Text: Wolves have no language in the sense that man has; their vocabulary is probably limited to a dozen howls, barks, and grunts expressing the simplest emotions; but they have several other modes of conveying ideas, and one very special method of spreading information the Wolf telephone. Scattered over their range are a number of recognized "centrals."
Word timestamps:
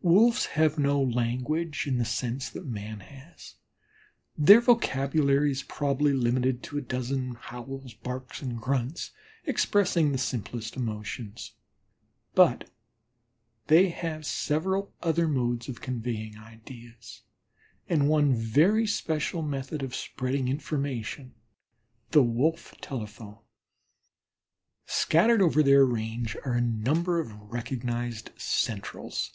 Wolves 0.00 0.46
have 0.54 0.78
no 0.78 1.02
language 1.02 1.84
in 1.88 1.98
the 1.98 2.04
sense 2.04 2.48
that 2.50 2.64
man 2.64 3.00
has; 3.00 3.56
their 4.38 4.60
vocabulary 4.60 5.50
is 5.50 5.64
probably 5.64 6.12
limited 6.12 6.62
to 6.62 6.78
a 6.78 6.80
dozen 6.80 7.34
howls, 7.34 7.94
barks, 7.94 8.40
and 8.40 8.60
grunts 8.60 9.10
expressing 9.44 10.12
the 10.12 10.16
simplest 10.16 10.76
emotions; 10.76 11.56
but 12.36 12.70
they 13.66 13.88
have 13.88 14.24
several 14.24 14.94
other 15.02 15.26
modes 15.26 15.68
of 15.68 15.80
conveying 15.80 16.38
ideas, 16.38 17.22
and 17.88 18.08
one 18.08 18.32
very 18.34 18.86
special 18.86 19.42
method 19.42 19.82
of 19.82 19.96
spreading 19.96 20.46
information 20.48 21.34
the 22.12 22.22
Wolf 22.22 22.72
telephone. 22.80 23.38
Scattered 24.86 25.42
over 25.42 25.60
their 25.60 25.84
range 25.84 26.36
are 26.44 26.54
a 26.54 26.60
number 26.60 27.18
of 27.18 27.32
recognized 27.50 28.30
"centrals." 28.36 29.32